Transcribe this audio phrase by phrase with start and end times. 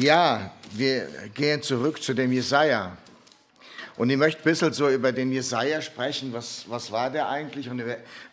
[0.00, 2.96] Ja, wir gehen zurück zu dem Jesaja.
[3.98, 6.32] Und ich möchte ein bisschen so über den Jesaja sprechen.
[6.32, 7.82] Was, was war der eigentlich und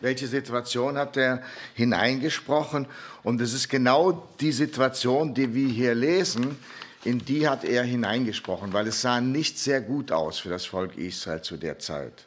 [0.00, 1.42] welche Situation hat er
[1.74, 2.86] hineingesprochen?
[3.22, 6.58] Und es ist genau die Situation, die wir hier lesen,
[7.04, 10.96] in die hat er hineingesprochen, weil es sah nicht sehr gut aus für das Volk
[10.96, 12.24] Israel zu der Zeit.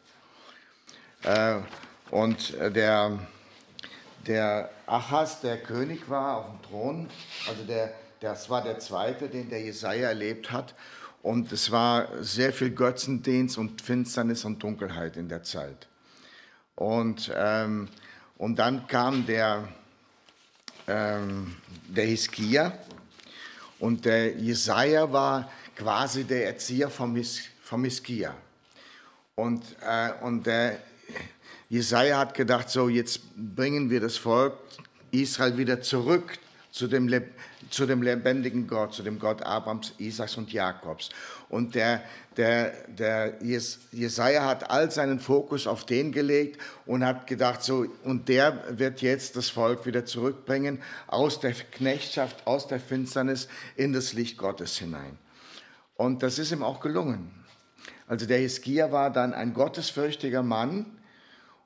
[1.24, 1.56] Äh,
[2.12, 3.18] und der,
[4.28, 7.10] der Achas, der König war auf dem Thron,
[7.48, 7.92] also der,
[8.22, 10.76] das war der zweite, den der Jesaja erlebt hat.
[11.24, 15.88] Und es war sehr viel Götzendienst und Finsternis und Dunkelheit in der Zeit.
[16.76, 17.90] Und, ähm,
[18.38, 19.68] und dann kam der,
[20.88, 21.56] ähm,
[21.88, 22.78] der Hiskia
[23.80, 28.36] und der Jesaja war quasi der Erzieher vom, His, vom Hiskia.
[29.36, 30.80] Und, äh, und der
[31.70, 34.58] Jesaja hat gedacht, so jetzt bringen wir das Volk
[35.10, 36.38] Israel wieder zurück
[36.72, 37.08] zu dem
[37.72, 41.10] zu dem lebendigen Gott, zu dem Gott Abrahams, Isaaks und Jakobs.
[41.50, 42.04] Und der,
[42.38, 48.30] der, der Jesaja hat all seinen Fokus auf den gelegt und hat gedacht, so, und
[48.30, 54.14] der wird jetzt das Volk wieder zurückbringen aus der Knechtschaft, aus der Finsternis in das
[54.14, 55.18] Licht Gottes hinein.
[55.96, 57.32] Und das ist ihm auch gelungen.
[58.08, 60.86] Also der Hiskia war dann ein gottesfürchtiger Mann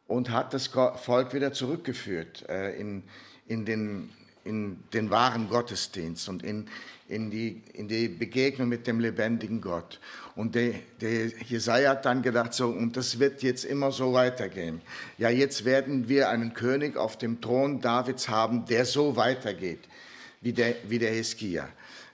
[0.08, 3.04] und hat das Volk wieder zurückgeführt äh, in,
[3.48, 4.12] in den
[4.46, 6.68] in den wahren Gottesdienst und in,
[7.10, 10.00] in, die, in die Begegnung mit dem lebendigen Gott.
[10.36, 14.82] Und der, der Jesaja hat dann gedacht, so, und das wird jetzt immer so weitergehen.
[15.18, 19.82] Ja, jetzt werden wir einen König auf dem Thron Davids haben, der so weitergeht
[20.42, 21.68] wie der, wie der Hiskia.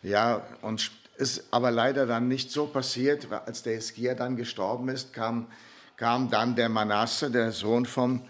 [0.03, 3.27] Ja, und ist aber leider dann nicht so passiert.
[3.31, 5.47] Als der Hiskia dann gestorben ist, kam,
[5.97, 8.21] kam dann der Manasse, der Sohn vom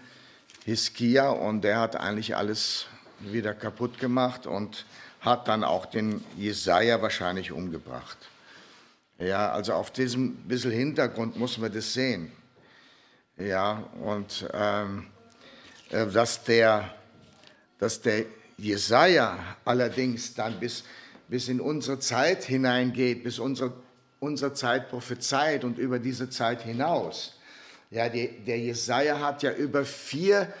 [0.64, 2.86] Hiskia, und der hat eigentlich alles
[3.30, 4.86] wieder kaputt gemacht und
[5.20, 8.18] hat dann auch den Jesaja wahrscheinlich umgebracht.
[9.18, 12.32] Ja, also auf diesem bisschen Hintergrund muss man das sehen.
[13.36, 15.06] Ja, und ähm,
[15.90, 16.92] äh, dass, der,
[17.78, 18.24] dass der
[18.56, 20.84] Jesaja allerdings dann bis,
[21.28, 23.72] bis in unsere Zeit hineingeht, bis unsere,
[24.20, 27.38] unsere Zeit prophezeit und über diese Zeit hinaus.
[27.90, 30.52] Ja, die, der Jesaja hat ja über vier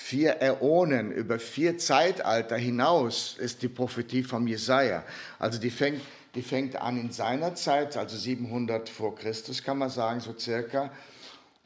[0.00, 5.04] vier Äonen, über vier Zeitalter hinaus ist die Prophetie vom Jesaja.
[5.38, 6.00] Also die fängt,
[6.34, 10.90] die fängt an in seiner Zeit, also 700 vor Christus kann man sagen, so circa.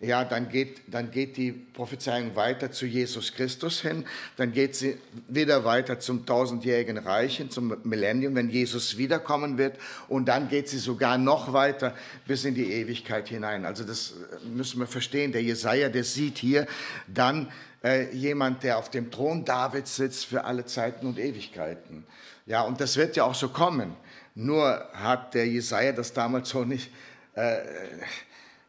[0.00, 4.05] Ja, dann geht, dann geht die Prophezeiung weiter zu Jesus Christus hin,
[4.37, 9.78] dann geht sie wieder weiter zum tausendjährigen Reich hin, zum Millennium, wenn Jesus wiederkommen wird,
[10.09, 11.94] und dann geht sie sogar noch weiter
[12.27, 13.65] bis in die Ewigkeit hinein.
[13.65, 14.15] Also das
[14.53, 15.31] müssen wir verstehen.
[15.31, 16.67] Der Jesaja, der sieht hier
[17.06, 17.49] dann
[17.84, 22.06] äh, jemand, der auf dem Thron Davids sitzt für alle Zeiten und Ewigkeiten.
[22.47, 23.95] Ja, und das wird ja auch so kommen.
[24.34, 26.91] Nur hat der Jesaja das damals so nicht.
[27.34, 27.59] Äh,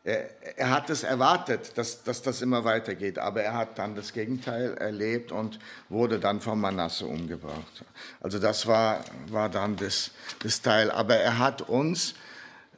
[0.03, 4.13] er, er hat es erwartet, dass, dass das immer weitergeht, aber er hat dann das
[4.13, 5.59] Gegenteil erlebt und
[5.89, 7.83] wurde dann von Manasse umgebracht.
[8.21, 10.11] Also das war, war dann das,
[10.43, 10.91] das Teil.
[10.91, 12.15] Aber er hat uns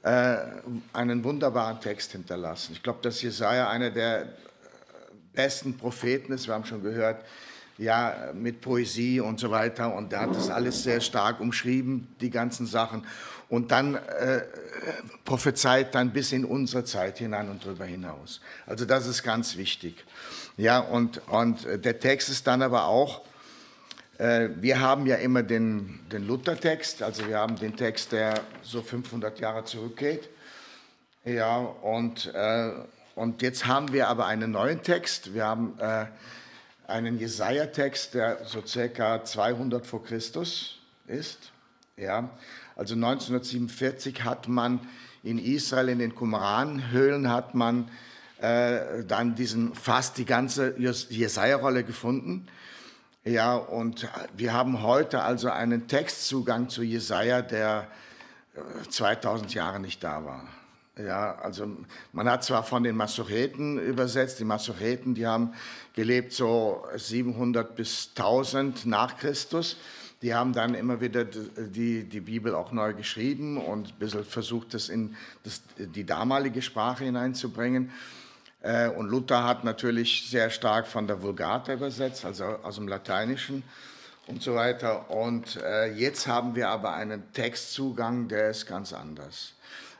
[0.04, 0.38] äh,
[0.94, 2.74] einen wunderbaren Text hinterlassen.
[2.74, 4.28] Ich glaube, dass Jesaja einer der
[5.38, 6.48] besten Propheten ist.
[6.48, 7.24] Wir haben schon gehört,
[7.78, 9.94] ja, mit Poesie und so weiter.
[9.94, 13.06] Und er hat das alles sehr stark umschrieben, die ganzen Sachen.
[13.50, 14.42] Und dann äh,
[15.24, 18.42] prophezeit dann bis in unsere Zeit hinein und darüber hinaus.
[18.66, 20.04] Also das ist ganz wichtig.
[20.58, 23.22] Ja, und, und der Text ist dann aber auch,
[24.18, 28.82] äh, wir haben ja immer den, den Luthertext, also wir haben den Text, der so
[28.82, 30.30] 500 Jahre zurückgeht.
[31.24, 32.72] Ja, und äh,
[33.18, 35.34] und jetzt haben wir aber einen neuen Text.
[35.34, 36.06] Wir haben äh,
[36.86, 41.52] einen Jesaja-Text, der so circa 200 vor Christus ist.
[41.96, 42.30] Ja,
[42.76, 44.80] also 1947 hat man
[45.24, 47.90] in Israel in den Qumran-Höhlen hat man
[48.40, 52.48] äh, dann diesen fast die ganze Jesaja-Rolle gefunden.
[53.26, 57.88] Ja, und wir haben heute also einen Textzugang zu Jesaja, der
[58.92, 60.48] 2000 äh, Jahre nicht da war.
[60.98, 61.68] Ja, also
[62.12, 65.54] man hat zwar von den Masoreten übersetzt, die Masoreten, die haben
[65.94, 69.78] gelebt so 700 bis 1000 nach Christus.
[70.24, 74.74] Die haben dann immer wieder die, die Bibel auch neu geschrieben und ein bisschen versucht,
[74.74, 77.92] das in das, die damalige Sprache hineinzubringen.
[78.62, 83.62] Äh, und Luther hat natürlich sehr stark von der Vulgata übersetzt, also aus dem Lateinischen
[84.26, 85.12] und so weiter.
[85.12, 89.54] Und äh, jetzt haben wir aber einen Textzugang, der ist ganz anders.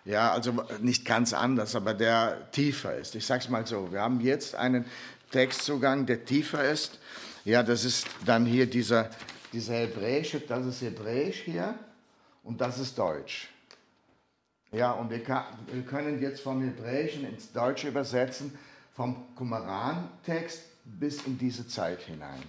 [0.08, 3.14] Ja, also nicht ganz anders, aber der tiefer ist.
[3.16, 4.86] Ich sage es mal so, wir haben jetzt einen
[5.32, 6.98] Textzugang, der tiefer ist.
[7.44, 9.10] Ja, das ist dann hier dieser,
[9.52, 11.78] dieser hebräische, das ist hebräisch hier.
[12.44, 13.50] und das ist Deutsch.
[14.72, 18.58] Ja, und wir, können jetzt vom Hebräischen ins Deutsche übersetzen,
[18.96, 22.44] vom Qumran-Text bis in diese Zeit hinein.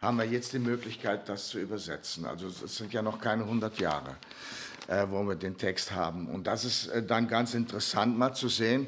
[0.00, 2.24] Haben wir jetzt die Möglichkeit, das zu übersetzen.
[2.24, 4.16] Also es sind ja noch keine 100 Jahre,
[4.86, 6.28] äh, wo wir den Text haben.
[6.28, 8.86] Und das ist äh, dann ganz interessant mal zu sehen,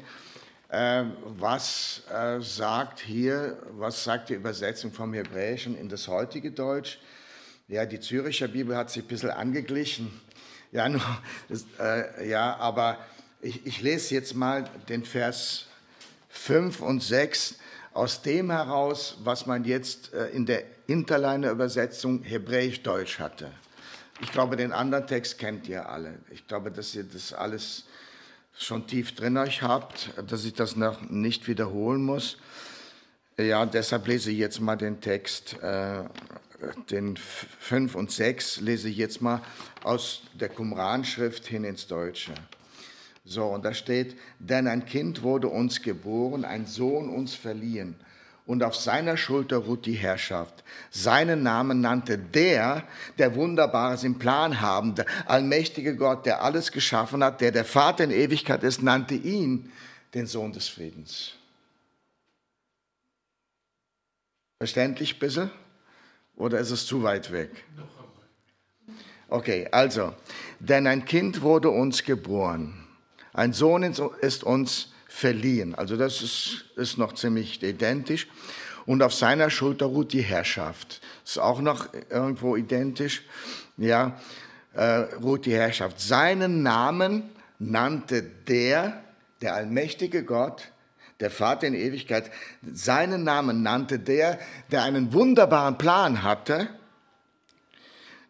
[0.69, 6.99] äh, was äh, sagt hier, was sagt die Übersetzung vom Hebräischen in das heutige Deutsch.
[7.67, 10.21] Ja, die Züricher Bibel hat sich ein bisschen angeglichen
[10.71, 11.01] ja, nur,
[11.49, 12.97] das, äh, ja aber
[13.41, 15.67] ich, ich lese jetzt mal den Vers
[16.29, 17.55] 5 und 6
[17.93, 23.51] aus dem heraus, was man jetzt äh, in der Interleiner Übersetzung Hebräisch-Deutsch hatte.
[24.21, 26.19] Ich glaube, den anderen Text kennt ihr alle.
[26.29, 27.85] Ich glaube, dass ihr das alles
[28.57, 32.37] schon tief drin euch habt, dass ich das noch nicht wiederholen muss.
[33.37, 36.03] Ja, deshalb lese ich jetzt mal den Text äh,
[36.89, 39.41] den 5 und 6 lese ich jetzt mal
[39.83, 42.33] aus der Qumran-Schrift hin ins Deutsche.
[43.25, 47.95] So, und da steht, denn ein Kind wurde uns geboren, ein Sohn uns verliehen,
[48.45, 50.63] und auf seiner Schulter ruht die Herrschaft.
[50.89, 52.83] Seinen Namen nannte der,
[53.17, 58.11] der Wunderbares im Plan habende, allmächtige Gott, der alles geschaffen hat, der der Vater in
[58.11, 59.71] Ewigkeit ist, nannte ihn
[60.13, 61.33] den Sohn des Friedens.
[64.59, 65.49] Verständlich, bisschen?
[66.35, 67.49] Oder ist es zu weit weg?
[69.27, 70.13] Okay, also,
[70.59, 72.87] denn ein Kind wurde uns geboren,
[73.33, 75.75] ein Sohn ist uns verliehen.
[75.75, 78.27] Also das ist, ist noch ziemlich identisch.
[78.85, 81.01] Und auf seiner Schulter ruht die Herrschaft.
[81.23, 83.23] Ist auch noch irgendwo identisch.
[83.77, 84.19] Ja,
[84.73, 84.83] äh,
[85.21, 85.99] ruht die Herrschaft.
[85.99, 87.29] Seinen Namen
[87.59, 89.03] nannte der,
[89.41, 90.71] der allmächtige Gott,
[91.19, 92.31] der Vater in Ewigkeit,
[92.71, 94.39] seinen Namen nannte, der,
[94.71, 96.69] der einen wunderbaren Plan hatte,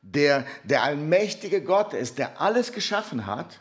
[0.02, 3.61] der der allmächtige Gott ist, der alles geschaffen hat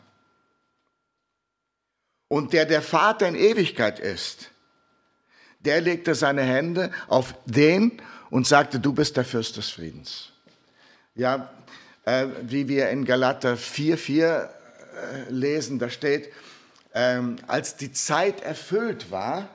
[2.30, 4.50] und der der Vater in Ewigkeit ist.
[5.58, 8.00] Der legte seine Hände auf den
[8.30, 10.30] und sagte, du bist der Fürst des Friedens.
[11.16, 11.50] Ja,
[12.04, 14.48] äh, wie wir in Galater 4,4 äh,
[15.28, 16.32] lesen, da steht,
[16.94, 19.48] ähm, als die Zeit erfüllt war,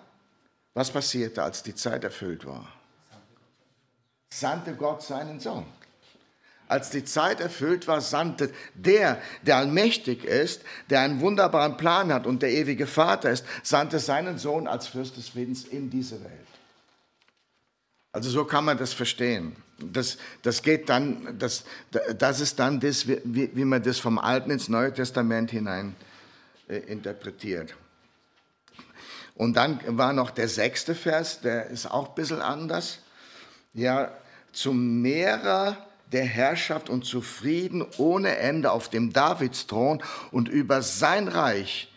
[0.73, 2.67] was passierte, als die Zeit erfüllt war?
[4.29, 5.65] Sandte Gott seinen Sohn.
[6.67, 12.25] Als die Zeit erfüllt war, sandte der, der allmächtig ist, der einen wunderbaren Plan hat
[12.25, 16.47] und der ewige Vater ist, sandte seinen Sohn als Fürst des Friedens in diese Welt.
[18.11, 19.55] Also so kann man das verstehen.
[19.77, 21.65] Das, das geht dann, das,
[22.17, 25.95] das ist dann das, wie, wie man das vom Alten ins Neue Testament hinein
[26.67, 27.75] äh, interpretiert.
[29.35, 32.99] Und dann war noch der sechste Vers, der ist auch ein bisschen anders.
[33.73, 34.11] Ja,
[34.53, 41.27] zum Mehrer der Herrschaft und zu Frieden ohne Ende auf dem Davidsthron und über sein
[41.27, 41.91] Reich,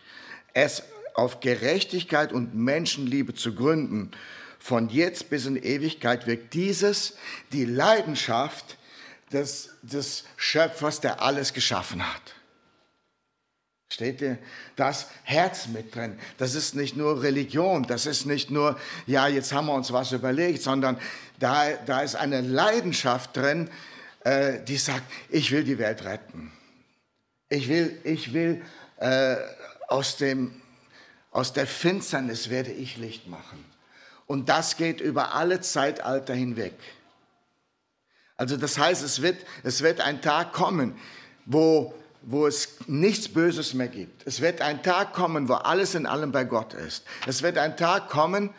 [0.53, 0.83] es
[1.13, 4.11] auf Gerechtigkeit und Menschenliebe zu gründen.
[4.59, 7.15] Von jetzt bis in Ewigkeit wirkt dieses
[7.51, 8.77] die Leidenschaft
[9.31, 12.35] des, des Schöpfers, der alles geschaffen hat.
[13.91, 14.37] Steht dir
[14.75, 16.19] das Herz mit drin?
[16.37, 20.11] Das ist nicht nur Religion, das ist nicht nur, ja, jetzt haben wir uns was
[20.11, 20.99] überlegt, sondern
[21.39, 23.69] da, da ist eine Leidenschaft drin,
[24.21, 26.51] äh, die sagt, ich will die Welt retten.
[27.49, 28.61] Ich will, ich will
[28.97, 29.35] äh,
[29.87, 30.61] aus, dem,
[31.31, 33.65] aus der Finsternis werde ich Licht machen.
[34.27, 36.75] Und das geht über alle Zeitalter hinweg.
[38.37, 40.97] Also das heißt, es wird, es wird ein Tag kommen,
[41.45, 44.25] wo wo es nichts Böses mehr gibt.
[44.27, 47.05] Es wird ein Tag kommen, wo alles in allem bei Gott ist.
[47.25, 48.49] Es wird ein Tag kommen,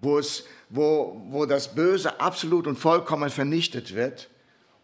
[0.00, 4.28] wo, es, wo, wo das Böse absolut und vollkommen vernichtet wird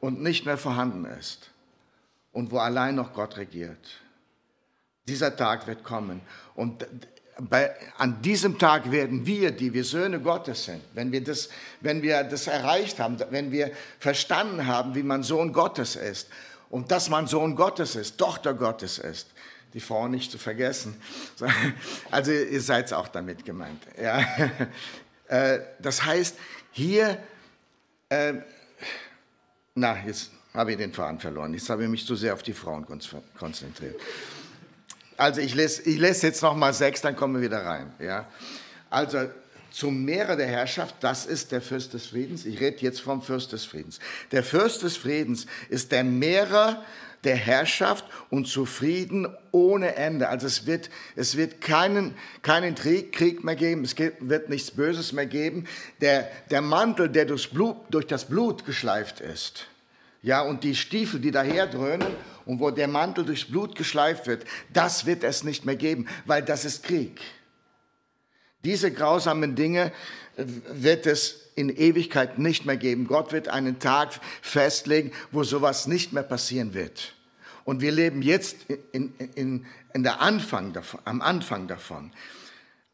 [0.02, 1.49] und nicht mehr vorhanden ist.
[2.32, 4.00] Und wo allein noch Gott regiert.
[5.06, 6.21] Dieser Tag wird kommen.
[6.56, 6.85] Und
[7.38, 12.02] bei, an diesem Tag werden wir, die wir Söhne Gottes sind, wenn wir, das, wenn
[12.02, 16.28] wir das erreicht haben, wenn wir verstanden haben, wie man Sohn Gottes ist,
[16.68, 19.28] und dass man Sohn Gottes ist, Tochter Gottes ist.
[19.73, 21.00] Die Frau nicht zu vergessen.
[22.11, 23.82] Also ihr seid auch damit gemeint.
[24.00, 24.21] Ja.
[25.28, 26.37] Äh, das heißt,
[26.73, 27.16] hier,
[28.11, 28.35] äh,
[29.75, 31.55] na, jetzt habe ich den Faden verloren.
[31.55, 32.87] Jetzt habe ich mich zu sehr auf die Frauen
[33.38, 34.00] konzentriert.
[35.17, 37.93] Also ich lese, ich lese jetzt noch mal sechs, dann kommen wir wieder rein.
[37.99, 38.29] Ja.
[38.91, 39.29] Also
[39.71, 42.45] zum Meere der Herrschaft, das ist der Fürst des Friedens.
[42.45, 43.99] Ich rede jetzt vom Fürst des Friedens.
[44.31, 46.85] Der Fürst des Friedens ist der Mehrer
[47.25, 50.29] der Herrschaft und zu Frieden ohne Ende.
[50.29, 55.12] Also es wird, es wird keinen, keinen Krieg, Krieg mehr geben, es wird nichts Böses
[55.12, 55.67] mehr geben.
[56.00, 59.67] Der, der Mantel, der durchs Blut, durch das Blut geschleift ist,
[60.23, 62.14] Ja, und die Stiefel, die daher dröhnen
[62.45, 66.43] und wo der Mantel durchs Blut geschleift wird, das wird es nicht mehr geben, weil
[66.43, 67.21] das ist Krieg.
[68.64, 69.92] Diese grausamen Dinge
[70.37, 73.07] äh, wird es in Ewigkeit nicht mehr geben.
[73.07, 77.14] Gott wird einen Tag festlegen, wo sowas nicht mehr passieren wird.
[77.64, 78.57] Und wir leben jetzt
[78.92, 82.12] in, in, in der Anfang davon, am Anfang davon.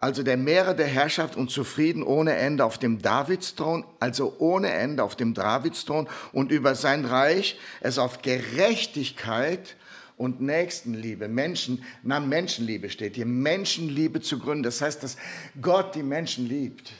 [0.00, 5.02] Also der Meere der Herrschaft und zufrieden ohne Ende auf dem Davidsthron, also ohne Ende
[5.02, 9.76] auf dem Davidsthron und über sein Reich, es auf Gerechtigkeit
[10.18, 14.64] und Nächstenliebe, Menschen, na Menschenliebe steht hier, Menschenliebe zu gründen.
[14.64, 15.16] Das heißt, dass
[15.62, 16.92] Gott die Menschen liebt.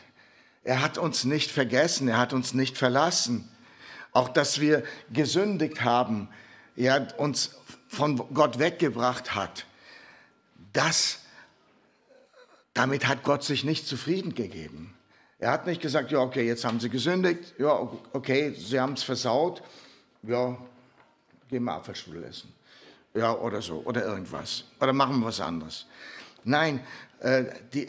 [0.63, 3.49] Er hat uns nicht vergessen, er hat uns nicht verlassen.
[4.13, 6.29] Auch dass wir gesündigt haben,
[6.77, 7.57] er uns
[7.89, 9.67] von Gott weggebracht hat.
[10.73, 11.21] Das,
[12.75, 14.95] damit hat Gott sich nicht zufrieden gegeben.
[15.41, 19.03] Er hat nicht gesagt, ja, okay, jetzt haben sie gesündigt, ja, okay, sie haben es
[19.03, 19.63] versaut,
[20.23, 20.57] ja,
[21.49, 22.53] gehen wir Apfelstrudel essen.
[23.19, 24.63] Ja, oder so, oder irgendwas.
[24.81, 25.87] Oder machen wir was anderes.
[26.45, 26.81] Nein,
[27.19, 27.89] äh, die,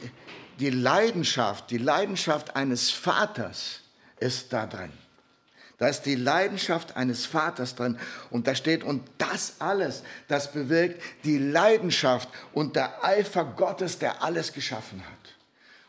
[0.59, 3.81] die Leidenschaft, die Leidenschaft eines Vaters
[4.19, 4.91] ist da drin.
[5.77, 7.99] Da ist die Leidenschaft eines Vaters drin.
[8.31, 14.23] Und da steht, und das alles, das bewirkt die Leidenschaft und der Eifer Gottes, der
[14.23, 15.35] alles geschaffen hat.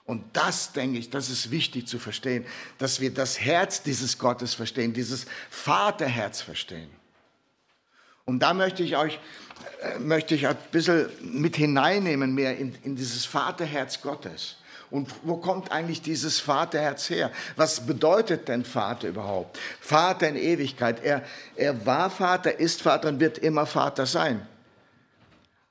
[0.05, 2.45] Und das, denke ich, das ist wichtig zu verstehen,
[2.77, 7.00] dass wir das Herz dieses Gottes verstehen, dieses Vaterherz verstehen.
[8.31, 9.19] Und da möchte ich euch
[9.83, 14.57] äh, möchte ich ein bisschen mit hineinnehmen mehr in, in dieses Vaterherz Gottes.
[14.89, 17.33] Und wo kommt eigentlich dieses Vaterherz her?
[17.57, 19.59] Was bedeutet denn Vater überhaupt?
[19.81, 21.03] Vater in Ewigkeit.
[21.03, 21.25] Er,
[21.57, 24.47] er war Vater, ist Vater und wird immer Vater sein.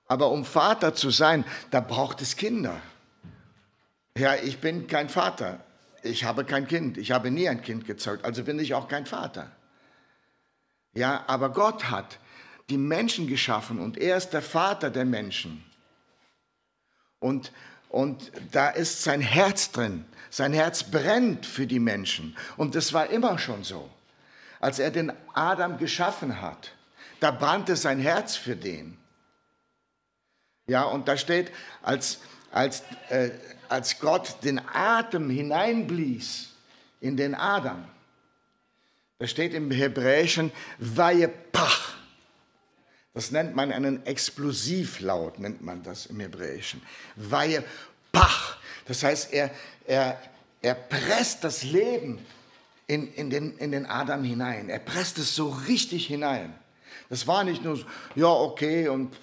[0.08, 2.82] Aber um Vater zu sein, da braucht es Kinder.
[4.18, 5.60] Ja, ich bin kein Vater.
[6.04, 6.98] Ich habe kein Kind.
[6.98, 8.26] Ich habe nie ein Kind gezeugt.
[8.26, 9.50] Also bin ich auch kein Vater.
[10.94, 12.20] Ja, aber Gott hat
[12.70, 15.64] die Menschen geschaffen und er ist der Vater der Menschen.
[17.20, 17.52] Und,
[17.90, 20.06] und da ist sein Herz drin.
[20.30, 22.38] Sein Herz brennt für die Menschen.
[22.56, 23.90] Und das war immer schon so.
[24.60, 26.74] Als er den Adam geschaffen hat,
[27.20, 28.98] da brannte sein Herz für den.
[30.68, 32.20] Ja, und da steht, als,
[32.52, 33.32] als, äh,
[33.70, 36.50] als Gott den Atem hineinblies
[37.02, 37.86] in den Adam,
[39.18, 41.89] da steht im Hebräischen, Vayepach.
[43.14, 46.82] Das nennt man einen Explosivlaut, nennt man das im Hebräischen.
[47.16, 47.64] Weihe,
[48.12, 48.58] Pach.
[48.86, 49.52] Das heißt, er,
[49.86, 50.20] er,
[50.62, 52.26] er presst das Leben
[52.88, 54.70] in, in, den, in den Adam hinein.
[54.70, 56.54] Er presst es so richtig hinein.
[57.10, 57.86] Das war nicht nur so,
[58.16, 59.16] ja, okay, und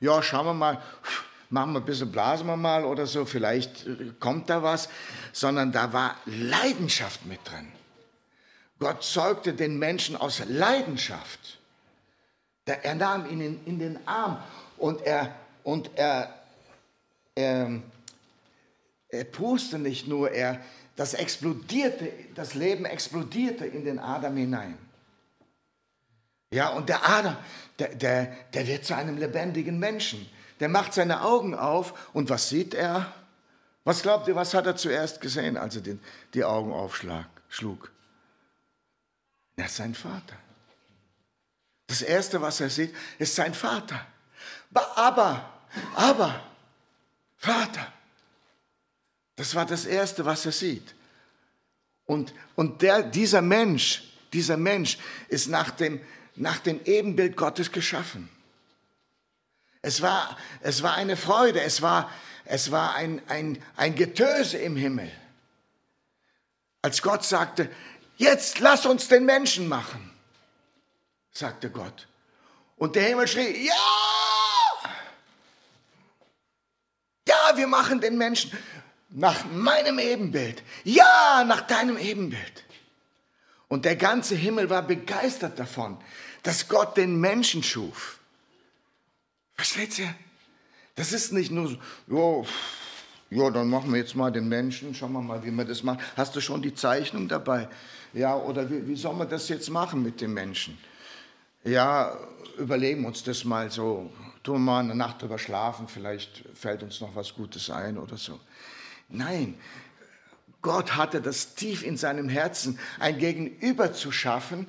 [0.00, 0.82] ja, schauen wir mal,
[1.50, 3.86] machen wir ein bisschen, blasen wir mal oder so, vielleicht
[4.18, 4.88] kommt da was,
[5.32, 7.70] sondern da war Leidenschaft mit drin.
[8.78, 11.59] Gott zeugte den Menschen aus Leidenschaft.
[12.66, 14.42] Er nahm ihn in, in den Arm
[14.78, 16.34] und er, und er,
[17.34, 17.82] er,
[19.08, 20.60] er puste nicht nur, er,
[20.96, 24.78] das explodierte, das Leben explodierte in den Adam hinein.
[26.50, 27.36] Ja, und der Adam,
[27.78, 30.28] der, der, der wird zu einem lebendigen Menschen.
[30.58, 33.14] Der macht seine Augen auf und was sieht er?
[33.84, 36.00] Was glaubt ihr, was hat er zuerst gesehen, als er den,
[36.34, 37.90] die Augen aufschlug?
[39.56, 40.36] Er ist sein Vater.
[41.90, 44.06] Das Erste, was er sieht, ist sein Vater.
[44.94, 45.60] Aber,
[45.96, 46.40] aber,
[47.36, 47.92] Vater.
[49.34, 50.94] Das war das Erste, was er sieht.
[52.06, 56.00] Und, und der, dieser Mensch, dieser Mensch ist nach dem,
[56.36, 58.28] nach dem Ebenbild Gottes geschaffen.
[59.82, 62.08] Es war, es war eine Freude, es war,
[62.44, 65.10] es war ein, ein, ein Getöse im Himmel.
[66.82, 67.68] Als Gott sagte,
[68.16, 70.09] jetzt lass uns den Menschen machen
[71.32, 72.08] sagte Gott.
[72.76, 73.74] Und der Himmel schrie, ja!
[77.28, 78.52] Ja, wir machen den Menschen
[79.10, 80.62] nach meinem Ebenbild.
[80.84, 82.64] Ja, nach deinem Ebenbild.
[83.68, 85.98] Und der ganze Himmel war begeistert davon,
[86.42, 88.18] dass Gott den Menschen schuf.
[89.54, 90.12] Versteht ihr?
[90.96, 91.76] Das ist nicht nur so,
[92.08, 92.48] ja,
[93.44, 96.00] ja, dann machen wir jetzt mal den Menschen, schauen wir mal, wie wir das machen.
[96.16, 97.68] Hast du schon die Zeichnung dabei?
[98.12, 100.76] Ja, oder wie, wie soll man das jetzt machen mit dem Menschen?
[101.64, 102.16] Ja,
[102.58, 104.12] überlegen uns das mal so,
[104.42, 108.16] tun wir mal eine Nacht drüber schlafen, vielleicht fällt uns noch was Gutes ein oder
[108.16, 108.40] so.
[109.08, 109.58] Nein,
[110.62, 114.66] Gott hatte das tief in seinem Herzen, ein Gegenüber zu schaffen,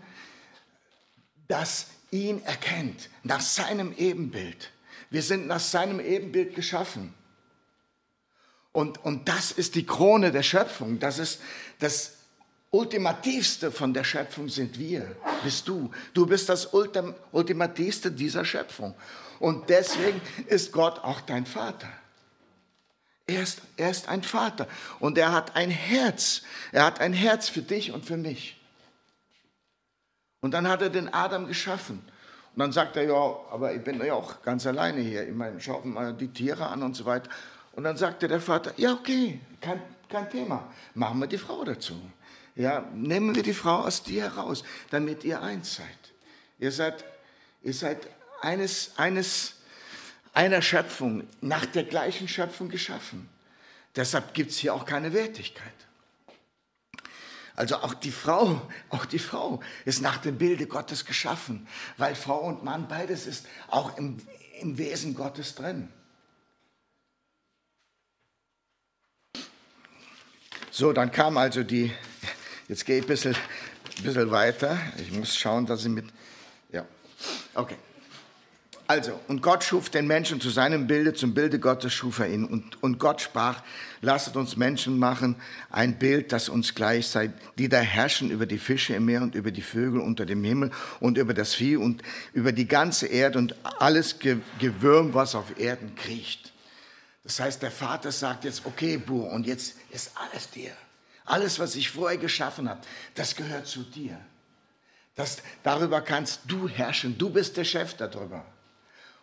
[1.48, 4.72] das ihn erkennt, nach seinem Ebenbild.
[5.10, 7.14] Wir sind nach seinem Ebenbild geschaffen.
[8.72, 11.00] Und, und das ist die Krone der Schöpfung.
[11.00, 11.42] Das ist
[11.80, 12.14] das
[12.74, 15.92] Ultimativste von der Schöpfung sind wir, bist du.
[16.14, 18.96] Du bist das Ultim Ultimativste dieser Schöpfung.
[19.40, 21.90] Und deswegen ist Gott auch dein Vater.
[23.28, 24.68] Er ist, er ist ein Vater
[25.00, 26.44] und er hat ein Herz.
[26.72, 28.58] Er hat ein Herz für dich und für mich.
[30.40, 32.02] Und dann hat er den Adam geschaffen.
[32.56, 35.28] Und dann sagt er, ja, aber ich bin ja auch ganz alleine hier.
[35.28, 37.30] Ich meine, schauen mal die Tiere an und so weiter.
[37.74, 40.72] Und dann sagte der Vater, ja, okay, kein, kein Thema.
[40.94, 41.96] Machen wir die Frau dazu.
[42.56, 45.88] Ja, nehmen wir die Frau aus dir heraus, damit ihr eins seid.
[46.60, 47.04] Ihr seid,
[47.64, 48.08] ihr seid
[48.42, 49.56] eines, eines,
[50.34, 53.30] einer Schöpfung, nach der gleichen Schöpfung geschaffen.
[53.96, 55.74] Deshalb gibt es hier auch keine Wertigkeit.
[57.56, 61.68] Also auch die Frau, auch die Frau ist nach dem Bilde Gottes geschaffen,
[61.98, 64.18] weil Frau und Mann beides ist auch im,
[64.60, 65.92] im Wesen Gottes drin.
[70.72, 71.92] So, dann kam also die,
[72.72, 74.80] jetzt gehe ich ein bisschen, ein bisschen weiter.
[74.98, 76.06] Ich muss schauen, dass ich mit,
[76.72, 76.86] ja,
[77.54, 77.76] okay.
[78.88, 82.46] Also, und Gott schuf den Menschen zu seinem Bilde, zum Bilde Gottes schuf er ihn.
[82.46, 83.62] Und, und Gott sprach,
[84.02, 85.36] lasset uns Menschen machen,
[85.70, 89.36] ein Bild, das uns gleich sei, die da herrschen über die Fische im Meer und
[89.36, 92.02] über die Vögel unter dem Himmel und über das Vieh und
[92.34, 94.16] über die ganze Erde und alles
[94.60, 96.54] Gewürm, was auf Erden kriecht.
[97.24, 100.72] Das heißt, der Vater sagt jetzt, okay, Bu, und jetzt ist alles dir.
[101.26, 102.82] Alles, was ich vorher geschaffen habe,
[103.16, 104.20] das gehört zu dir.
[105.16, 107.18] Das, darüber kannst du herrschen.
[107.18, 108.46] Du bist der Chef darüber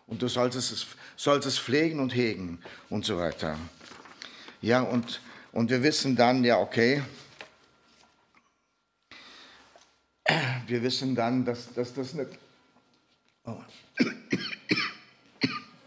[0.07, 0.87] und du sollst es,
[1.17, 3.59] sollst pflegen und hegen und so weiter.
[4.61, 5.21] Ja, und,
[5.53, 7.03] und wir wissen dann, ja, okay,
[10.67, 12.31] wir wissen dann, dass, dass das nicht.
[13.45, 13.57] Oh.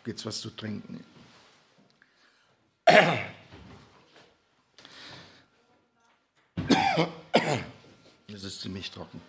[0.03, 1.03] Gibt's was zu trinken?
[8.33, 9.21] Es ist ziemlich trocken.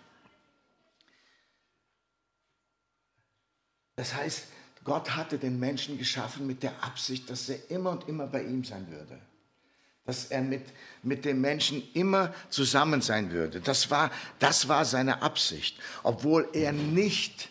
[3.97, 4.47] Das heißt,
[4.85, 8.65] Gott hatte den Menschen geschaffen mit der Absicht, dass er immer und immer bei ihm
[8.65, 9.21] sein würde.
[10.05, 10.65] Dass er mit,
[11.03, 13.61] mit dem Menschen immer zusammen sein würde.
[13.61, 15.79] Das war, das war seine Absicht.
[16.03, 17.49] Obwohl er nicht,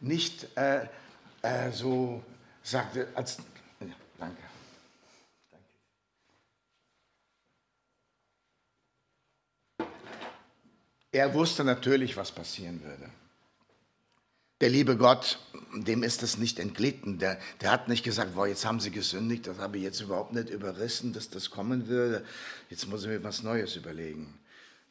[0.00, 0.86] nicht äh,
[1.42, 2.22] äh, so
[2.62, 3.38] sagte, als,
[4.18, 4.49] danke.
[11.12, 13.10] Er wusste natürlich, was passieren würde.
[14.60, 15.38] Der liebe Gott,
[15.74, 17.18] dem ist das nicht entglitten.
[17.18, 20.34] Der, der hat nicht gesagt, wow, jetzt haben sie gesündigt, das habe ich jetzt überhaupt
[20.34, 22.24] nicht überrissen, dass das kommen würde.
[22.68, 24.38] Jetzt muss ich mir was Neues überlegen.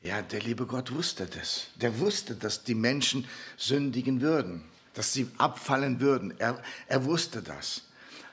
[0.02, 1.68] Ja, der liebe Gott wusste das.
[1.76, 3.28] Der wusste, dass die Menschen
[3.58, 6.34] sündigen würden, dass sie abfallen würden.
[6.40, 7.84] Er, er wusste das.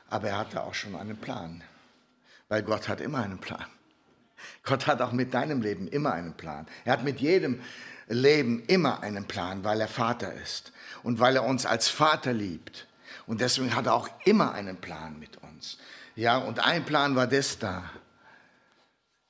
[0.08, 1.62] Aber er hatte auch schon einen Plan.
[2.48, 3.66] Weil Gott hat immer einen Plan.
[4.66, 6.66] Gott hat auch mit deinem Leben immer einen Plan.
[6.84, 7.62] Er hat mit jedem
[8.08, 12.86] Leben immer einen Plan, weil er Vater ist und weil er uns als Vater liebt.
[13.26, 15.78] Und deswegen hat er auch immer einen Plan mit uns.
[16.16, 17.90] Ja, und ein Plan war das da.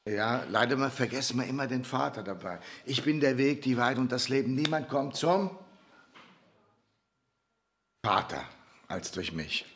[0.06, 2.60] Ja, leider vergessen wir immer den Vater dabei.
[2.84, 4.54] Ich bin der Weg, die Wahrheit und das Leben.
[4.54, 5.50] Niemand kommt zum
[8.04, 8.44] Vater
[8.88, 9.75] als durch mich.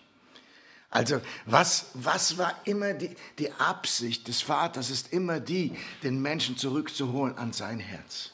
[0.90, 6.56] Also was, was war immer die, die Absicht des Vaters, ist immer die, den Menschen
[6.56, 8.30] zurückzuholen an sein Herz.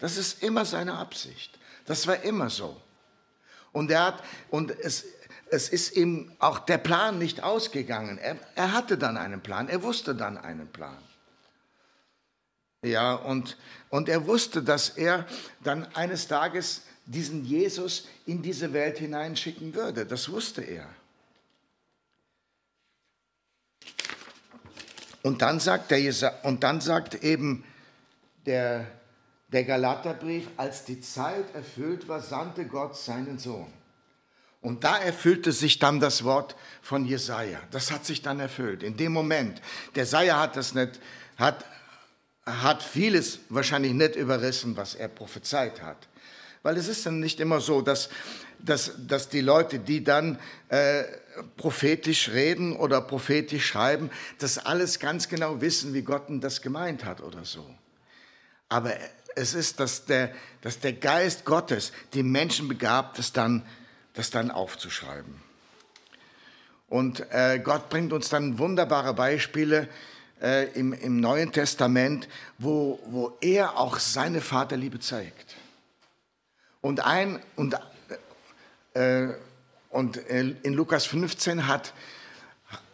[0.00, 1.58] Das ist immer seine Absicht.
[1.86, 2.80] Das war immer so.
[3.70, 5.04] Und, er hat, und es,
[5.48, 8.18] es ist ihm auch der Plan nicht ausgegangen.
[8.18, 10.98] Er, er hatte dann einen Plan, er wusste dann einen Plan.
[12.84, 13.56] Ja, und,
[13.90, 15.24] und er wusste, dass er
[15.62, 20.04] dann eines Tages diesen Jesus in diese Welt hineinschicken würde.
[20.04, 20.88] Das wusste er.
[25.22, 27.64] Und dann sagt, der, und dann sagt eben
[28.46, 28.86] der
[29.52, 33.70] der Galaterbrief, als die Zeit erfüllt war, sandte Gott seinen Sohn.
[34.62, 37.60] Und da erfüllte sich dann das Wort von Jesaja.
[37.70, 38.82] Das hat sich dann erfüllt.
[38.82, 39.60] In dem Moment.
[39.94, 41.00] Der Jesaja hat das nicht,
[41.36, 41.64] hat,
[42.46, 46.08] hat vieles wahrscheinlich nicht überrissen, was er prophezeit hat.
[46.62, 48.08] Weil es ist dann nicht immer so, dass,
[48.58, 51.04] dass, dass die Leute, die dann äh,
[51.56, 57.20] prophetisch reden oder prophetisch schreiben, das alles ganz genau wissen, wie Gott das gemeint hat
[57.20, 57.64] oder so.
[58.68, 58.92] Aber
[59.34, 63.66] es ist, dass der, dass der Geist Gottes die Menschen begabt, das dann,
[64.14, 65.40] das dann aufzuschreiben.
[66.88, 69.88] Und äh, Gott bringt uns dann wunderbare Beispiele
[70.42, 75.51] äh, im, im Neuen Testament, wo, wo er auch seine Vaterliebe zeigt.
[76.82, 77.76] Und, ein, und,
[78.92, 79.28] äh,
[79.88, 81.94] und in Lukas 15 hat,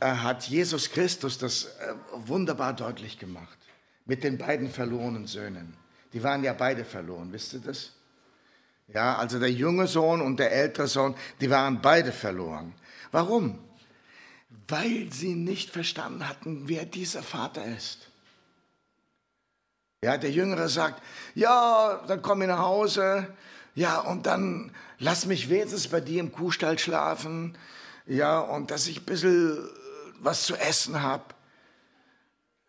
[0.00, 3.58] äh, hat Jesus Christus das äh, wunderbar deutlich gemacht
[4.04, 5.74] mit den beiden verlorenen Söhnen.
[6.12, 7.92] Die waren ja beide verloren, wisst ihr das?
[8.88, 12.74] Ja, also der junge Sohn und der ältere Sohn, die waren beide verloren.
[13.10, 13.58] Warum?
[14.66, 18.08] Weil sie nicht verstanden hatten, wer dieser Vater ist.
[20.02, 21.02] Ja, der Jüngere sagt,
[21.34, 23.34] ja, dann komm ich nach Hause,
[23.78, 27.56] ja, und dann lass mich wenigstens bei dir im Kuhstall schlafen,
[28.06, 29.68] ja, und dass ich ein bisschen
[30.18, 31.32] was zu essen habe.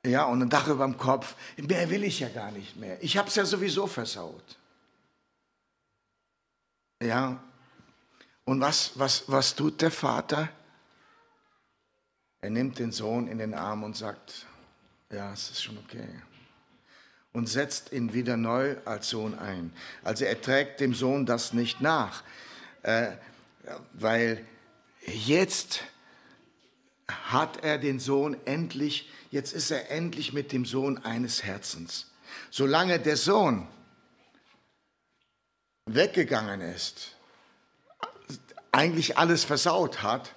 [0.06, 1.36] Ja, und ein Dach über dem Kopf.
[1.58, 3.04] Mehr will ich ja gar nicht mehr.
[3.04, 4.60] Ich habe es ja sowieso versaut.
[7.02, 7.42] Ja,
[8.46, 10.48] und was, was, was tut der Vater?
[12.42, 14.46] Er nimmt den Sohn in den Arm und sagt,
[15.10, 16.08] ja, es ist schon okay.
[17.40, 19.72] Und setzt ihn wieder neu als Sohn ein.
[20.04, 22.22] Also er trägt dem Sohn das nicht nach,
[22.84, 23.14] äh,
[23.94, 24.46] weil
[25.06, 25.84] jetzt
[27.08, 32.12] hat er den Sohn endlich, jetzt ist er endlich mit dem Sohn eines Herzens.
[32.52, 33.70] Solange der Sohn
[35.86, 37.16] weggegangen ist,
[38.74, 40.36] eigentlich alles versaut hat,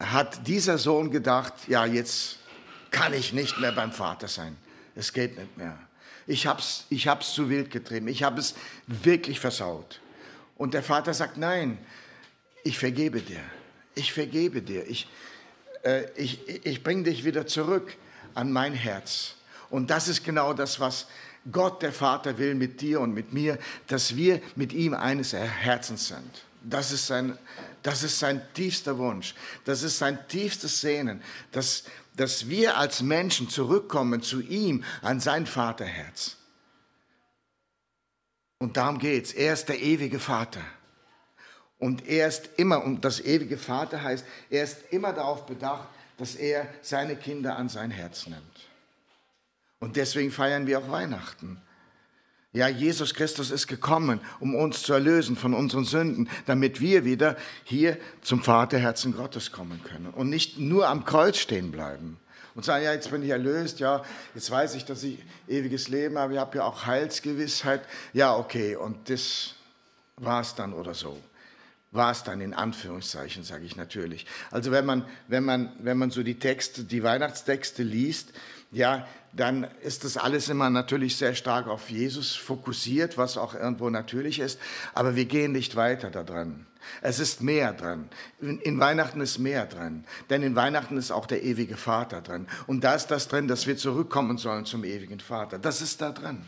[0.00, 2.38] hat dieser Sohn gedacht, ja, jetzt
[2.90, 4.56] kann ich nicht mehr beim Vater sein.
[4.94, 5.78] Es geht nicht mehr.
[6.26, 8.08] Ich hab's, ich hab's zu wild getrieben.
[8.08, 8.54] Ich habe es
[8.86, 10.00] wirklich versaut.
[10.56, 11.78] Und der Vater sagt, nein,
[12.64, 13.40] ich vergebe dir.
[13.94, 14.88] Ich vergebe dir.
[14.88, 15.08] Ich,
[15.84, 17.96] äh, ich, ich bringe dich wieder zurück
[18.34, 19.34] an mein Herz.
[19.70, 21.06] Und das ist genau das, was
[21.50, 26.08] Gott, der Vater, will mit dir und mit mir, dass wir mit ihm eines Herzens
[26.08, 26.44] sind.
[26.62, 27.38] Das ist sein,
[27.82, 29.34] das ist sein tiefster Wunsch.
[29.64, 31.22] Das ist sein tiefstes Sehnen,
[31.52, 31.84] dass,
[32.16, 36.36] dass wir als Menschen zurückkommen zu ihm, an sein Vaterherz.
[38.58, 39.32] Und darum geht's.
[39.32, 40.62] Er ist der ewige Vater.
[41.78, 46.34] Und er ist immer, und das ewige Vater heißt, er ist immer darauf bedacht, dass
[46.34, 48.68] er seine Kinder an sein Herz nimmt.
[49.78, 51.60] Und deswegen feiern wir auch Weihnachten.
[52.56, 57.36] Ja, Jesus Christus ist gekommen, um uns zu erlösen von unseren Sünden, damit wir wieder
[57.64, 62.16] hier zum Vaterherzen Gottes kommen können und nicht nur am Kreuz stehen bleiben
[62.54, 64.02] und sagen, ja, jetzt bin ich erlöst, ja,
[64.34, 67.82] jetzt weiß ich, dass ich ewiges Leben habe, ich habe ja auch Heilsgewissheit.
[68.14, 69.52] Ja, okay, und das
[70.16, 71.20] war es dann oder so
[71.96, 74.26] war es dann in Anführungszeichen, sage ich natürlich.
[74.50, 78.32] Also wenn man, wenn, man, wenn man so die Texte, die Weihnachtstexte liest,
[78.72, 83.90] ja, dann ist das alles immer natürlich sehr stark auf Jesus fokussiert, was auch irgendwo
[83.90, 84.58] natürlich ist,
[84.94, 86.66] aber wir gehen nicht weiter da dran.
[87.02, 88.08] Es ist mehr dran.
[88.40, 92.46] In Weihnachten ist mehr dran, denn in Weihnachten ist auch der ewige Vater dran.
[92.66, 95.58] Und da ist das drin, dass wir zurückkommen sollen zum ewigen Vater.
[95.58, 96.44] Das ist da dran.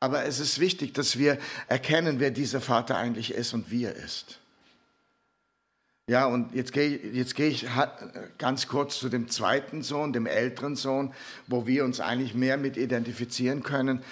[0.00, 3.94] Aber es ist wichtig, dass wir erkennen, wer dieser Vater eigentlich ist und wie er
[3.94, 4.38] ist.
[6.06, 7.66] Ja, und jetzt gehe, jetzt gehe ich
[8.36, 11.14] ganz kurz zu dem zweiten Sohn, dem älteren Sohn,
[11.46, 14.04] wo wir uns eigentlich mehr mit identifizieren können.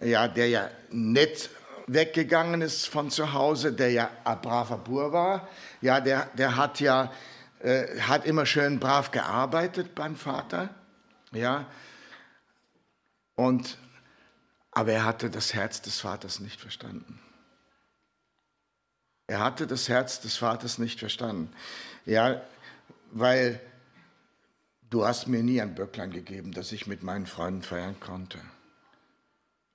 [0.00, 1.50] Ja, der ja nett
[1.86, 5.48] weggegangen ist von zu Hause, der ja ein braver Bur war.
[5.80, 7.12] Ja, der, der hat ja
[7.60, 10.70] äh, hat immer schön brav gearbeitet beim Vater.
[11.30, 11.66] Ja,
[13.36, 13.78] und
[14.72, 17.20] aber er hatte das Herz des Vaters nicht verstanden.
[19.32, 21.50] Er hatte das Herz des Vaters nicht verstanden.
[22.04, 22.42] Ja,
[23.12, 23.58] weil
[24.90, 28.36] du hast mir nie ein Böcklein gegeben, das ich mit meinen Freunden feiern konnte.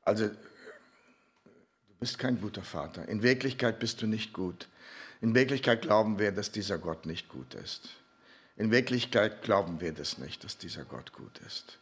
[0.04, 0.36] Also, du
[2.00, 3.10] bist kein guter Vater.
[3.10, 4.67] In Wirklichkeit bist du nicht gut.
[5.22, 7.89] In Wirklichkeit glauben wir, dass dieser Gott nicht gut ist.
[8.58, 11.80] In Wirklichkeit glauben wir das nicht, dass dieser Gott gut ist.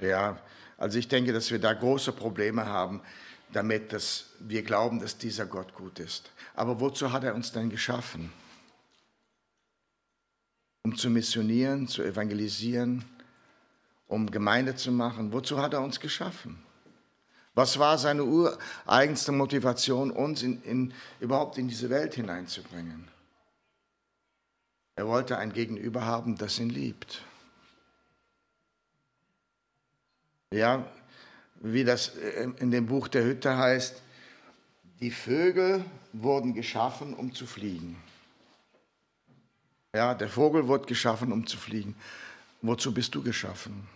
[0.00, 0.40] Ja,
[0.76, 3.00] also ich denke, dass wir da große Probleme haben
[3.52, 6.30] damit, dass wir glauben, dass dieser Gott gut ist.
[6.54, 8.32] Aber wozu hat er uns denn geschaffen?
[10.84, 13.04] Um zu missionieren, zu evangelisieren,
[14.06, 15.32] um Gemeinde zu machen.
[15.32, 16.62] Wozu hat er uns geschaffen?
[17.54, 23.08] Was war seine ureigenste Motivation, uns in, in, überhaupt in diese Welt hineinzubringen?
[24.94, 27.22] Er wollte ein Gegenüber haben, das ihn liebt.
[30.52, 30.86] Ja,
[31.60, 32.12] wie das
[32.58, 34.02] in dem Buch der Hütte heißt,
[35.00, 37.96] die Vögel wurden geschaffen, um zu fliegen.
[39.94, 41.94] Ja, der Vogel wurde geschaffen, um zu fliegen.
[42.62, 43.86] Wozu bist du geschaffen?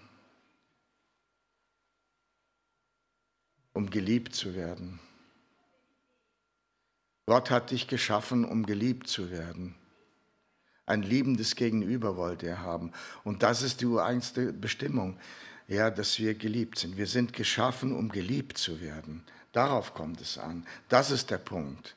[3.73, 4.99] Um geliebt zu werden.
[7.27, 9.75] Gott hat dich geschaffen, um geliebt zu werden.
[10.87, 12.93] Ein liebendes Gegenüber wollte er haben.
[13.23, 15.19] Und das ist die ureigenste Bestimmung
[15.71, 16.97] ja, dass wir geliebt sind.
[16.97, 19.23] Wir sind geschaffen, um geliebt zu werden.
[19.53, 20.67] Darauf kommt es an.
[20.89, 21.95] Das ist der Punkt.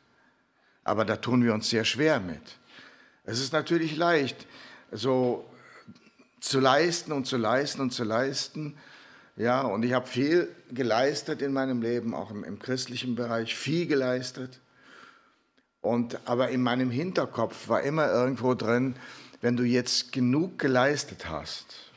[0.84, 2.60] Aber da tun wir uns sehr schwer mit.
[3.24, 4.46] Es ist natürlich leicht,
[4.92, 5.50] so
[6.40, 8.78] zu leisten und zu leisten und zu leisten.
[9.38, 13.88] Ja, und ich habe viel geleistet in meinem Leben, auch im, im christlichen Bereich, viel
[13.88, 14.60] geleistet.
[15.82, 18.96] Und, aber in meinem Hinterkopf war immer irgendwo drin,
[19.42, 21.93] wenn du jetzt genug geleistet hast,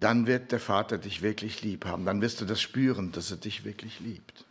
[0.00, 2.04] dann wird der Vater dich wirklich lieb haben.
[2.04, 4.44] Dann wirst du das spüren, dass er dich wirklich liebt.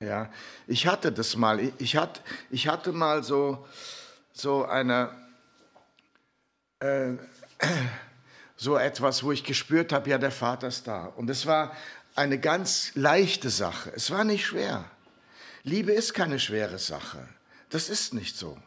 [0.00, 0.30] Ja,
[0.66, 1.72] ich hatte das mal.
[1.78, 3.66] Ich hatte, ich hatte mal so,
[4.32, 5.10] so eine,
[6.80, 7.12] äh,
[8.56, 11.06] so etwas, wo ich gespürt habe, ja, der Vater ist da.
[11.06, 11.74] Und es war
[12.14, 13.92] eine ganz leichte Sache.
[13.94, 14.90] Es war nicht schwer.
[15.62, 17.26] Liebe ist keine schwere Sache.
[17.70, 18.58] Das ist nicht so.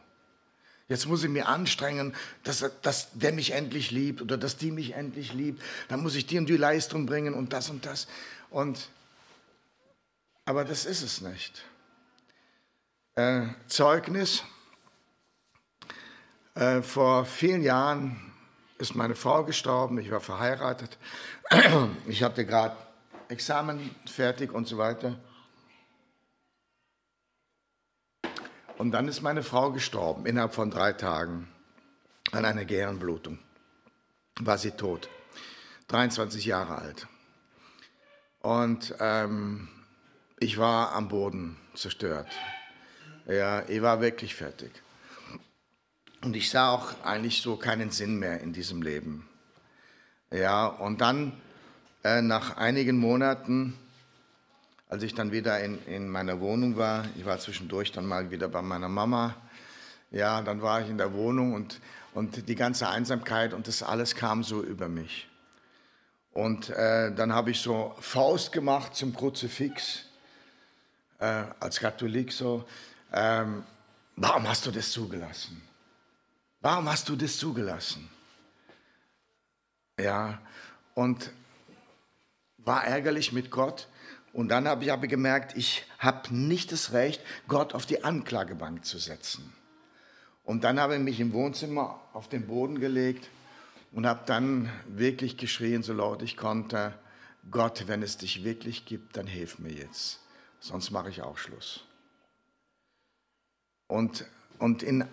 [0.90, 4.94] Jetzt muss ich mir anstrengen, dass, dass der mich endlich liebt oder dass die mich
[4.94, 5.62] endlich liebt.
[5.86, 8.08] Dann muss ich die und die Leistung bringen und das und das.
[8.50, 8.90] Und,
[10.44, 11.62] aber das ist es nicht.
[13.14, 14.42] Äh, Zeugnis.
[16.56, 18.32] Äh, vor vielen Jahren
[18.78, 20.98] ist meine Frau gestorben, ich war verheiratet,
[22.08, 22.76] ich hatte gerade
[23.28, 25.20] Examen fertig und so weiter.
[28.80, 31.46] Und dann ist meine Frau gestorben, innerhalb von drei Tagen,
[32.32, 33.38] an einer Gärenblutung.
[34.38, 35.10] War sie tot,
[35.88, 37.06] 23 Jahre alt.
[38.40, 39.68] Und ähm,
[40.38, 42.28] ich war am Boden zerstört.
[43.26, 44.72] Ja, ich war wirklich fertig.
[46.24, 49.28] Und ich sah auch eigentlich so keinen Sinn mehr in diesem Leben.
[50.32, 51.38] Ja, und dann
[52.02, 53.78] äh, nach einigen Monaten,
[54.90, 58.48] als ich dann wieder in, in meiner Wohnung war, ich war zwischendurch dann mal wieder
[58.48, 59.36] bei meiner Mama,
[60.10, 61.80] ja, dann war ich in der Wohnung und,
[62.12, 65.28] und die ganze Einsamkeit und das alles kam so über mich.
[66.32, 70.06] Und äh, dann habe ich so Faust gemacht zum Kruzifix,
[71.20, 72.64] äh, als Katholik so.
[73.12, 73.62] Ähm,
[74.16, 75.62] warum hast du das zugelassen?
[76.60, 78.10] Warum hast du das zugelassen?
[79.96, 80.40] Ja,
[80.94, 81.30] und
[82.58, 83.86] war ärgerlich mit Gott.
[84.32, 88.84] Und dann habe ich aber gemerkt, ich habe nicht das Recht, Gott auf die Anklagebank
[88.84, 89.52] zu setzen.
[90.44, 93.28] Und dann habe ich mich im Wohnzimmer auf den Boden gelegt
[93.92, 96.94] und habe dann wirklich geschrien, so laut ich konnte,
[97.50, 100.20] Gott, wenn es dich wirklich gibt, dann hilf mir jetzt,
[100.60, 101.84] sonst mache ich auch Schluss.
[103.88, 104.24] Und,
[104.58, 105.04] und in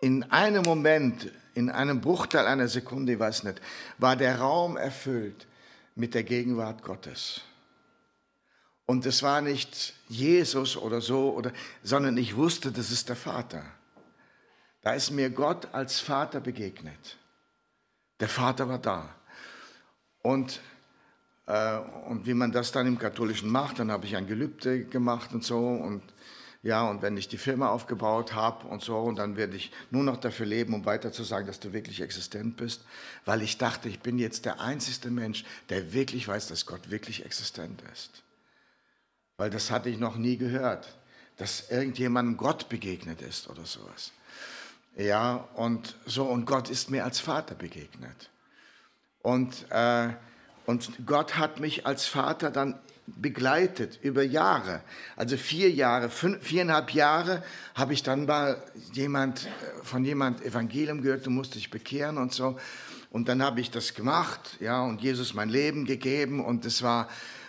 [0.00, 3.60] in einem Moment, in einem Bruchteil einer Sekunde, ich weiß nicht,
[3.98, 5.46] war der Raum erfüllt
[5.94, 7.42] mit der Gegenwart Gottes.
[8.90, 11.52] Und es war nicht Jesus oder so, oder,
[11.84, 13.62] sondern ich wusste, das ist der Vater.
[14.82, 17.16] Da ist mir Gott als Vater begegnet.
[18.18, 19.14] Der Vater war da.
[20.22, 20.60] Und,
[21.46, 25.32] äh, und wie man das dann im Katholischen macht, dann habe ich ein Gelübde gemacht
[25.34, 25.68] und so.
[25.68, 26.02] Und
[26.64, 30.02] ja, und wenn ich die Firma aufgebaut habe und so, und dann werde ich nur
[30.02, 32.84] noch dafür leben, um weiter zu sagen, dass du wirklich existent bist,
[33.24, 37.24] weil ich dachte, ich bin jetzt der einzige Mensch, der wirklich weiß, dass Gott wirklich
[37.24, 38.24] existent ist.
[39.40, 40.86] Weil das hatte ich noch nie gehört,
[41.38, 44.12] dass irgendjemandem Gott begegnet ist oder sowas.
[44.98, 48.28] Ja, und so, und Gott ist mir als Vater begegnet.
[49.22, 50.10] Und, äh,
[50.66, 54.82] und Gott hat mich als Vater dann begleitet über Jahre.
[55.16, 57.42] Also vier Jahre, fünf, viereinhalb Jahre
[57.74, 59.48] habe ich dann mal jemand, äh,
[59.84, 62.58] von jemand Evangelium gehört, du musst dich bekehren und so.
[63.08, 67.08] Und dann habe ich das gemacht, ja, und Jesus mein Leben gegeben und es war,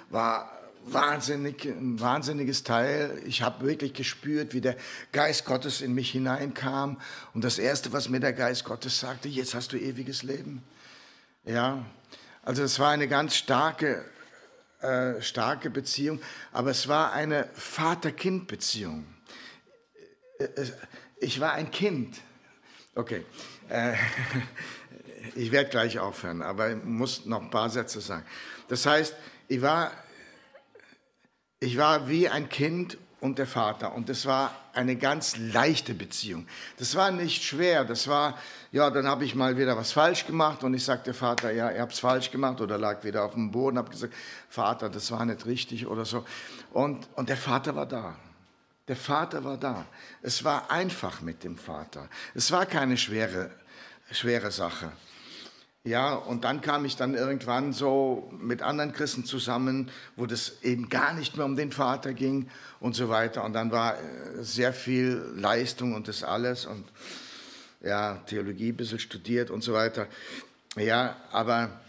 [0.10, 3.22] war wahnsinnig, ein wahnsinniges Teil.
[3.26, 4.76] Ich habe wirklich gespürt, wie der
[5.12, 7.00] Geist Gottes in mich hineinkam.
[7.34, 10.63] Und das Erste, was mir der Geist Gottes sagte, jetzt hast du ewiges Leben.
[11.46, 11.86] Ja,
[12.44, 14.06] also es war eine ganz starke
[14.82, 16.20] äh, starke Beziehung,
[16.52, 19.06] aber es war eine Vater-Kind-Beziehung.
[20.39, 20.72] Äh, äh,
[21.20, 22.17] ich war ein Kind.
[22.96, 23.24] Okay,
[23.70, 23.94] äh,
[25.36, 28.26] ich werde gleich aufhören, aber ich muss noch ein paar Sätze sagen.
[28.70, 29.15] Das heißt,
[29.48, 29.91] ich war,
[31.62, 33.93] ich war wie ein Kind und der Vater.
[33.93, 36.47] Und das war eine ganz leichte Beziehung.
[36.80, 37.86] Das war nicht schwer.
[37.86, 38.38] Das war,
[38.71, 41.82] ja, dann habe ich mal wieder was falsch gemacht und ich sagte, Vater, ja, ihr
[41.82, 44.15] habt es falsch gemacht oder lag wieder auf dem Boden, habe gesagt,
[44.50, 46.26] Vater, das war nicht richtig oder so.
[46.74, 48.15] Und, und der Vater war da.
[48.88, 49.86] Der Vater war da.
[50.24, 52.10] Es war einfach mit dem Vater.
[52.34, 53.52] Es war keine schwere,
[54.10, 54.91] schwere Sache.
[55.84, 60.89] Ja, und dann kam ich dann irgendwann so mit anderen Christen zusammen, wo das eben
[60.89, 63.44] gar nicht mehr um den Vater ging und so weiter.
[63.44, 66.86] Und dann war äh, sehr viel Leistung und das alles und
[67.82, 70.08] ja, Theologie ein bisschen studiert und so weiter.
[70.76, 71.82] Ja, aber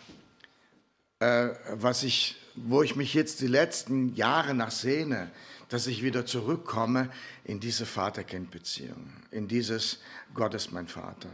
[1.18, 5.30] äh, was ich, wo ich mich jetzt die letzten Jahre nach sehne,
[5.68, 7.10] dass ich wieder zurückkomme
[7.44, 9.98] in diese Vater-Kind-Beziehung, in dieses
[10.32, 11.28] Gott ist mein Vater.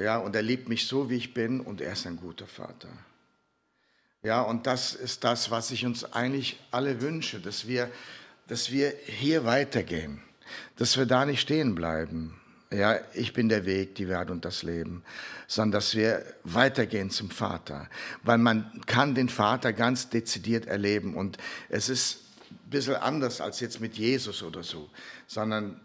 [0.00, 2.88] Ja, und er liebt mich so, wie ich bin und er ist ein guter Vater.
[4.22, 7.90] Ja, und das ist das, was ich uns eigentlich alle wünsche, dass wir,
[8.48, 10.22] dass wir hier weitergehen,
[10.76, 12.40] dass wir da nicht stehen bleiben.
[12.72, 15.02] Ja, ich bin der Weg, die Wahrheit und das Leben,
[15.46, 17.90] sondern dass wir weitergehen zum Vater,
[18.22, 21.36] weil man kann den Vater ganz dezidiert erleben und
[21.68, 24.88] es ist ein bisschen anders als jetzt mit Jesus oder so,
[25.26, 25.80] sondern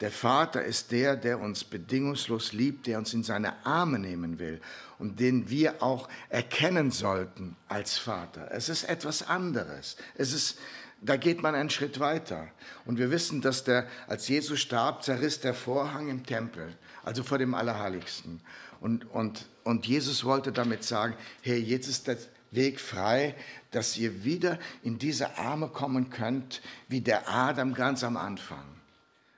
[0.00, 4.60] der Vater ist der, der uns bedingungslos liebt, der uns in seine Arme nehmen will
[4.98, 8.48] und den wir auch erkennen sollten als Vater.
[8.50, 9.96] Es ist etwas anderes.
[10.14, 10.58] Es ist,
[11.02, 12.48] da geht man einen Schritt weiter.
[12.86, 17.36] Und wir wissen, dass der, als Jesus starb, zerriss der Vorhang im Tempel, also vor
[17.36, 18.40] dem Allerheiligsten.
[18.80, 22.16] Und, und, und Jesus wollte damit sagen, hey, jetzt ist der
[22.52, 23.34] Weg frei,
[23.70, 28.79] dass ihr wieder in diese Arme kommen könnt, wie der Adam ganz am Anfang.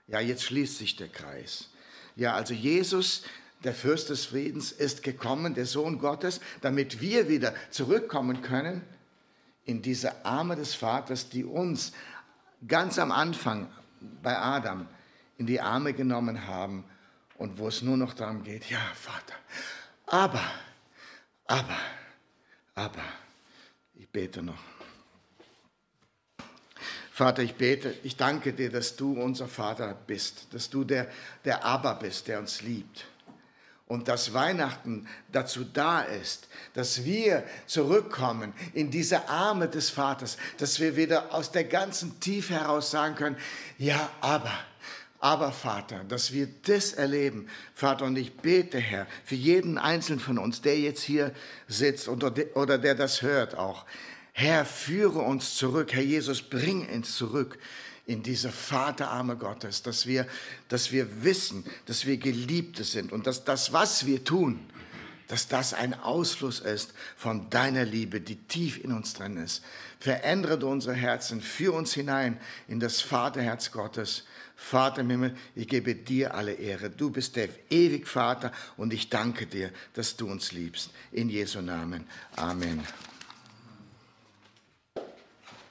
[0.06, 1.68] Ja, jetzt schließt sich der Kreis.
[2.16, 3.22] Ja, also Jesus,
[3.64, 8.82] der Fürst des Friedens, ist gekommen, der Sohn Gottes, damit wir wieder zurückkommen können
[9.64, 11.92] in diese Arme des Vaters, die uns
[12.66, 13.68] ganz am Anfang
[14.22, 14.86] bei Adam
[15.38, 16.84] in die Arme genommen haben
[17.38, 19.34] und wo es nur noch darum geht, ja, Vater,
[20.06, 20.42] aber,
[21.46, 21.78] aber,
[22.74, 23.04] aber,
[23.94, 24.71] ich bete noch.
[27.14, 31.08] Vater, ich bete, ich danke dir, dass du unser Vater bist, dass du der,
[31.44, 33.04] der Aber bist, der uns liebt.
[33.86, 40.80] Und dass Weihnachten dazu da ist, dass wir zurückkommen in diese Arme des Vaters, dass
[40.80, 43.36] wir wieder aus der ganzen Tiefe heraus sagen können,
[43.76, 44.54] ja, aber,
[45.18, 50.38] aber Vater, dass wir das erleben, Vater, und ich bete, Herr, für jeden Einzelnen von
[50.38, 51.34] uns, der jetzt hier
[51.68, 52.30] sitzt oder,
[52.78, 53.84] der das hört auch,
[54.32, 55.92] Herr, führe uns zurück.
[55.92, 57.58] Herr Jesus, bring uns zurück
[58.06, 60.26] in diese Vaterarme Gottes, dass wir,
[60.68, 64.58] dass wir wissen, dass wir Geliebte sind und dass das, was wir tun,
[65.28, 69.62] dass das ein Ausfluss ist von deiner Liebe, die tief in uns drin ist.
[69.98, 74.24] Verändere du unsere Herzen, führ uns hinein in das Vaterherz Gottes.
[74.56, 76.90] Vater im Himmel, ich gebe dir alle Ehre.
[76.90, 80.90] Du bist der ewig Vater und ich danke dir, dass du uns liebst.
[81.12, 82.06] In Jesu Namen.
[82.36, 82.82] Amen.